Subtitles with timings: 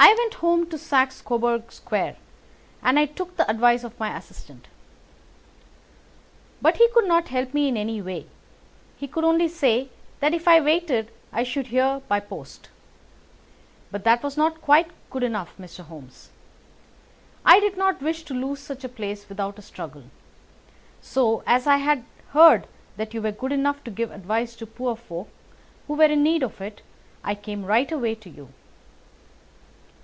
[0.00, 2.16] "I went home to Saxe Coburg Square,
[2.84, 4.68] and I took the advice of my assistant.
[6.62, 8.26] But he could not help me in any way.
[8.96, 9.88] He could only say
[10.20, 12.68] that if I waited I should hear by post.
[13.90, 15.84] But that was not quite good enough, Mr.
[15.84, 16.30] Holmes.
[17.44, 20.04] I did not wish to lose such a place without a struggle,
[21.02, 24.94] so, as I had heard that you were good enough to give advice to poor
[24.94, 25.28] folk
[25.88, 26.82] who were in need of it,
[27.24, 28.52] I came right away to you."